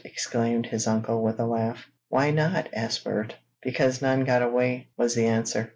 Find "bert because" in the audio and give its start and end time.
3.03-4.01